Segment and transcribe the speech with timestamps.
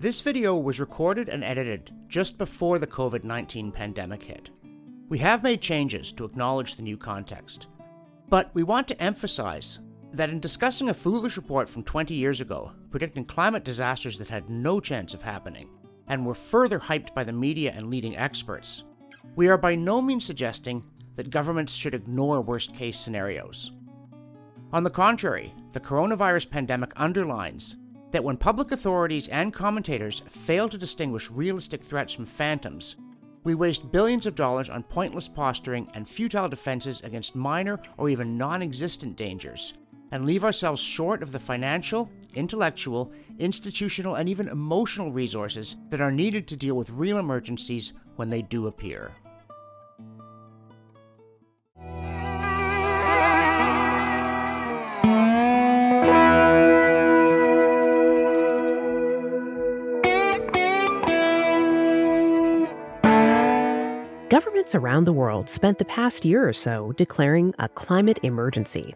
[0.00, 4.50] This video was recorded and edited just before the COVID 19 pandemic hit.
[5.08, 7.66] We have made changes to acknowledge the new context,
[8.28, 9.80] but we want to emphasize
[10.12, 14.48] that in discussing a foolish report from 20 years ago predicting climate disasters that had
[14.48, 15.68] no chance of happening
[16.06, 18.84] and were further hyped by the media and leading experts,
[19.34, 20.84] we are by no means suggesting
[21.16, 23.72] that governments should ignore worst case scenarios.
[24.72, 27.76] On the contrary, the coronavirus pandemic underlines
[28.10, 32.96] that when public authorities and commentators fail to distinguish realistic threats from phantoms,
[33.44, 38.36] we waste billions of dollars on pointless posturing and futile defenses against minor or even
[38.36, 39.74] non existent dangers,
[40.10, 46.12] and leave ourselves short of the financial, intellectual, institutional, and even emotional resources that are
[46.12, 49.12] needed to deal with real emergencies when they do appear.
[64.28, 68.94] Governments around the world spent the past year or so declaring a climate emergency.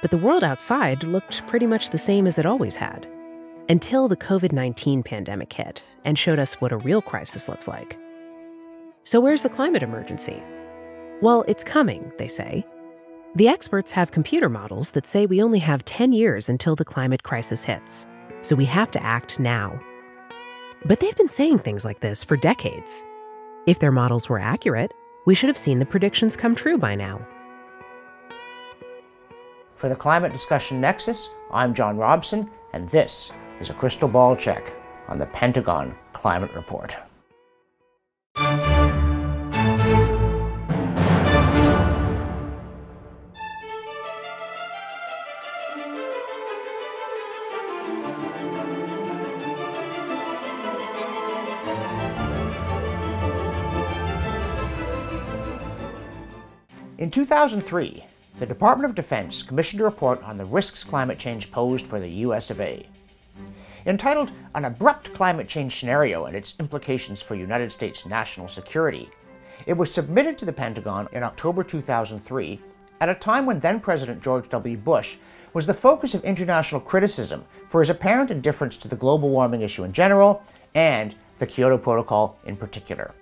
[0.00, 3.04] But the world outside looked pretty much the same as it always had.
[3.68, 7.98] Until the COVID 19 pandemic hit and showed us what a real crisis looks like.
[9.02, 10.40] So, where's the climate emergency?
[11.20, 12.64] Well, it's coming, they say.
[13.34, 17.24] The experts have computer models that say we only have 10 years until the climate
[17.24, 18.06] crisis hits,
[18.42, 19.80] so we have to act now.
[20.84, 23.04] But they've been saying things like this for decades.
[23.66, 24.92] If their models were accurate,
[25.24, 27.26] we should have seen the predictions come true by now.
[29.74, 34.74] For the Climate Discussion Nexus, I'm John Robson, and this is a crystal ball check
[35.08, 36.94] on the Pentagon Climate Report.
[57.04, 58.02] In 2003,
[58.38, 62.08] the Department of Defense commissioned a report on the risks climate change posed for the
[62.08, 62.86] US of A.
[63.84, 69.10] Entitled An Abrupt Climate Change Scenario and Its Implications for United States National Security,
[69.66, 72.58] it was submitted to the Pentagon in October 2003
[73.02, 74.78] at a time when then President George W.
[74.78, 75.18] Bush
[75.52, 79.84] was the focus of international criticism for his apparent indifference to the global warming issue
[79.84, 80.42] in general
[80.74, 83.14] and the Kyoto Protocol in particular.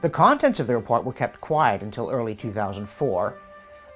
[0.00, 3.38] The contents of the report were kept quiet until early 2004,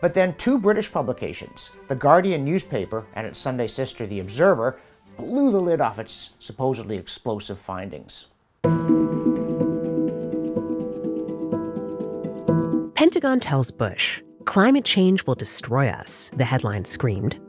[0.02, 4.78] but then two British publications, The Guardian newspaper and its Sunday sister, The Observer,
[5.16, 8.26] blew the lid off its supposedly explosive findings.
[12.94, 17.40] Pentagon tells Bush, climate change will destroy us, the headline screamed.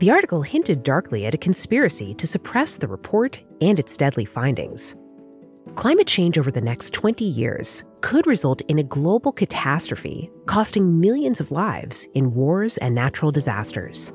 [0.00, 4.96] The article hinted darkly at a conspiracy to suppress the report and its deadly findings.
[5.76, 11.40] Climate change over the next 20 years could result in a global catastrophe, costing millions
[11.40, 14.12] of lives in wars and natural disasters.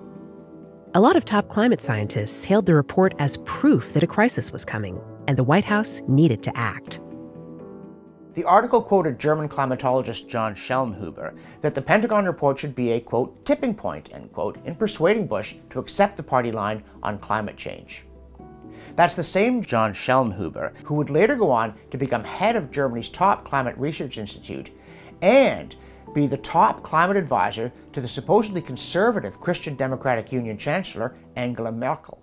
[0.96, 4.66] A lot of top climate scientists hailed the report as proof that a crisis was
[4.66, 7.00] coming, and the White House needed to act.
[8.34, 13.46] The article quoted German climatologist John Schellnhuber that the Pentagon report should be a, quote,
[13.46, 18.04] tipping point, end quote, in persuading Bush to accept the party line on climate change.
[18.96, 23.10] That's the same John Schellnhuber who would later go on to become head of Germany's
[23.10, 24.72] top climate research institute
[25.22, 25.76] and
[26.14, 32.22] be the top climate advisor to the supposedly conservative Christian Democratic Union Chancellor Angela Merkel.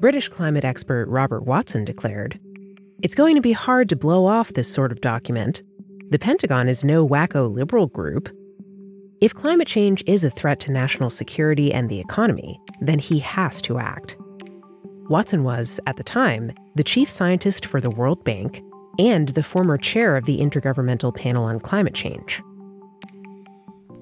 [0.00, 2.38] British climate expert Robert Watson declared
[3.02, 5.62] It's going to be hard to blow off this sort of document.
[6.10, 8.28] The Pentagon is no wacko liberal group.
[9.20, 13.60] If climate change is a threat to national security and the economy, then he has
[13.62, 14.16] to act.
[15.08, 18.62] Watson was, at the time, the chief scientist for the World Bank
[18.96, 22.40] and the former chair of the Intergovernmental Panel on Climate Change.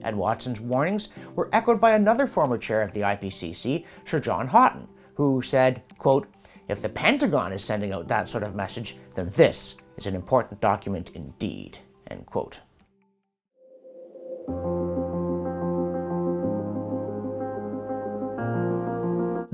[0.02, 4.86] And Watson's warnings were echoed by another former chair of the IPCC, Sir John Houghton,
[5.14, 6.28] who said, quote,
[6.68, 10.60] if the Pentagon is sending out that sort of message, then this is an important
[10.60, 11.78] document indeed,
[12.10, 12.60] end quote.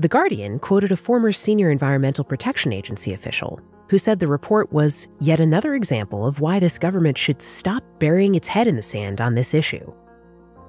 [0.03, 5.07] The Guardian quoted a former senior Environmental Protection Agency official who said the report was
[5.21, 9.21] yet another example of why this government should stop burying its head in the sand
[9.21, 9.93] on this issue.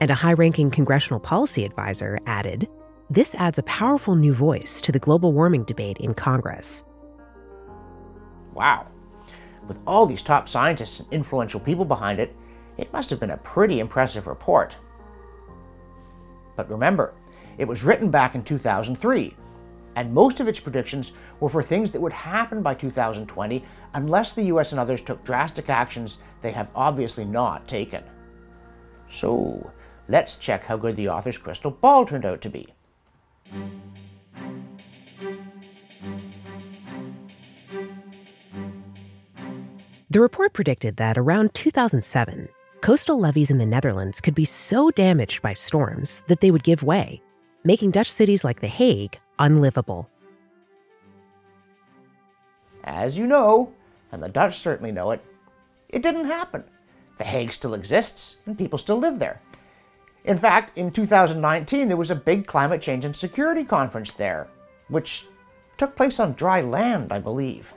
[0.01, 2.69] And a high ranking congressional policy advisor added
[3.11, 6.85] this adds a powerful new voice to the global warming debate in Congress.
[8.53, 8.87] Wow.
[9.67, 12.37] With all these top scientists and influential people behind it,
[12.77, 14.77] it must have been a pretty impressive report.
[16.55, 17.15] But remember,
[17.59, 19.37] It was written back in 2003,
[19.97, 23.65] and most of its predictions were for things that would happen by 2020
[23.95, 28.03] unless the US and others took drastic actions they have obviously not taken.
[29.11, 29.71] So,
[30.09, 32.69] let's check how good the author's crystal ball turned out to be.
[40.11, 42.49] The report predicted that around 2007,
[42.81, 46.85] coastal levees in the Netherlands could be so damaged by storms that they would give
[46.85, 47.21] way,
[47.65, 50.09] making Dutch cities like The Hague unlivable.
[52.85, 53.73] As you know,
[54.13, 55.25] and the Dutch certainly know it,
[55.89, 56.63] it didn't happen.
[57.17, 59.41] The Hague still exists, and people still live there.
[60.25, 64.49] In fact, in 2019, there was a big climate change and security conference there,
[64.89, 65.27] which
[65.77, 67.73] took place on dry land, I believe.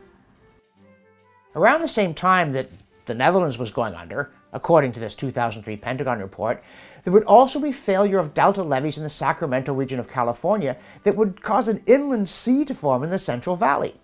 [1.56, 2.70] Around the same time that
[3.06, 6.64] the Netherlands was going under, according to this 2003 Pentagon report,
[7.04, 11.16] there would also be failure of delta levees in the Sacramento region of California that
[11.16, 13.96] would cause an inland sea to form in the Central Valley.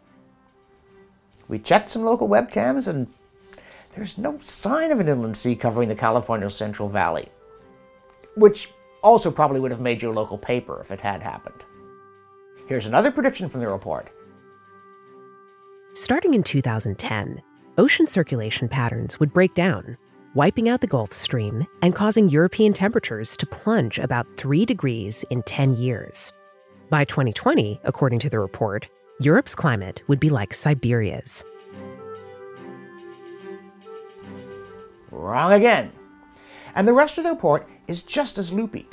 [1.48, 3.08] We checked some local webcams and
[3.94, 7.30] there's no sign of an inland sea covering the California Central Valley,
[8.36, 8.72] which
[9.04, 11.64] also probably would have made your local paper if it had happened.
[12.68, 14.10] Here's another prediction from the report.
[15.94, 17.42] Starting in 2010,
[17.78, 19.98] ocean circulation patterns would break down,
[20.34, 25.44] wiping out the Gulf Stream and causing European temperatures to plunge about 3 degrees in
[25.44, 26.34] 10 years.
[26.90, 28.88] By 2020, according to the report,
[29.20, 31.44] Europe's climate would be like Siberia's.
[35.12, 35.92] Wrong again.
[36.76, 38.88] And the rest of the report is just as loopy.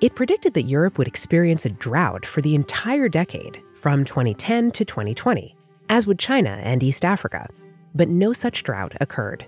[0.00, 4.84] It predicted that Europe would experience a drought for the entire decade, from 2010 to
[4.84, 5.56] 2020,
[5.88, 7.48] as would China and East Africa.
[7.94, 9.46] But no such drought occurred.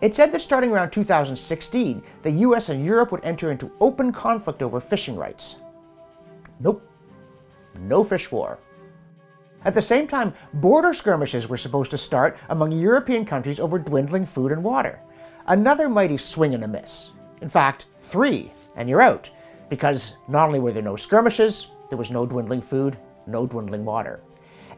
[0.00, 4.62] It said that starting around 2016, the US and Europe would enter into open conflict
[4.62, 5.56] over fishing rights.
[6.60, 6.88] Nope.
[7.80, 8.58] No fish war.
[9.64, 14.24] At the same time, border skirmishes were supposed to start among European countries over dwindling
[14.24, 15.00] food and water.
[15.48, 17.10] Another mighty swing and a miss.
[17.42, 19.30] In fact, three and you're out.
[19.68, 22.96] Because not only were there no skirmishes, there was no dwindling food,
[23.26, 24.20] no dwindling water.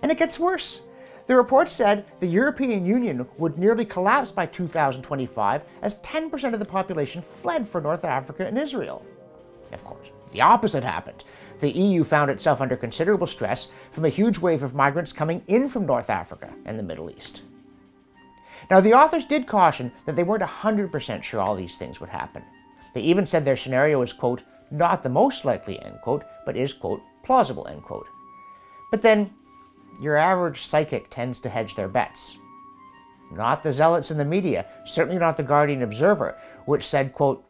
[0.03, 0.82] And it gets worse.
[1.31, 6.65] The report said the European Union would nearly collapse by 2025 as 10% of the
[6.65, 9.06] population fled for North Africa and Israel.
[9.71, 11.23] Of course, the opposite happened.
[11.61, 15.69] The EU found itself under considerable stress from a huge wave of migrants coming in
[15.69, 17.43] from North Africa and the Middle East.
[18.69, 22.43] Now, the authors did caution that they weren't 100% sure all these things would happen.
[22.93, 24.43] They even said their scenario is, quote,
[24.73, 28.09] not the most likely, end quote, but is, quote, plausible, end quote.
[28.91, 29.32] But then,
[30.00, 32.38] your average psychic tends to hedge their bets.
[33.31, 36.37] Not the zealots in the media, certainly not the Guardian Observer,
[36.67, 37.44] which said, quote,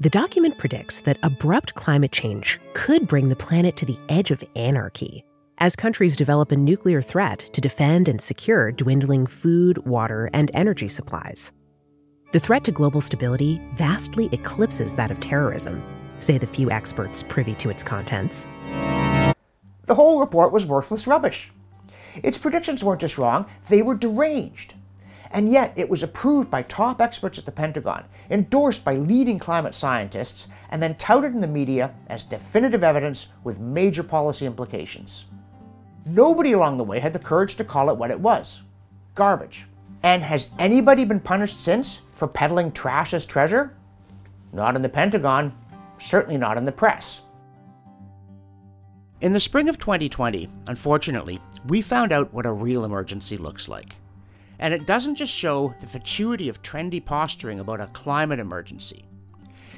[0.00, 4.44] The document predicts that abrupt climate change could bring the planet to the edge of
[4.54, 5.24] anarchy
[5.58, 10.88] as countries develop a nuclear threat to defend and secure dwindling food, water, and energy
[10.88, 11.52] supplies.
[12.30, 15.82] The threat to global stability vastly eclipses that of terrorism,
[16.18, 18.46] say the few experts privy to its contents.
[19.86, 21.50] The whole report was worthless rubbish.
[22.16, 24.74] Its predictions weren't just wrong, they were deranged.
[25.30, 29.74] And yet, it was approved by top experts at the Pentagon, endorsed by leading climate
[29.74, 35.24] scientists, and then touted in the media as definitive evidence with major policy implications.
[36.04, 38.60] Nobody along the way had the courage to call it what it was
[39.14, 39.66] garbage.
[40.02, 43.76] And has anybody been punished since for peddling trash as treasure?
[44.52, 45.56] Not in the Pentagon,
[45.98, 47.22] certainly not in the press.
[49.20, 53.96] In the spring of 2020, unfortunately, we found out what a real emergency looks like.
[54.60, 59.04] And it doesn't just show the fatuity of trendy posturing about a climate emergency.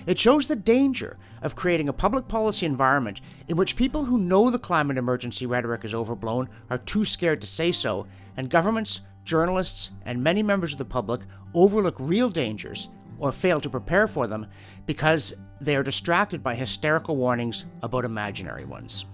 [0.06, 4.50] It shows the danger of creating a public policy environment in which people who know
[4.50, 9.90] the climate emergency rhetoric is overblown are too scared to say so, and governments, journalists,
[10.04, 11.20] and many members of the public
[11.54, 14.46] overlook real dangers or fail to prepare for them
[14.86, 19.04] because they are distracted by hysterical warnings about imaginary ones.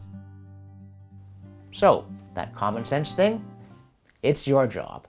[1.73, 3.45] So, that common sense thing,
[4.23, 5.07] it's your job.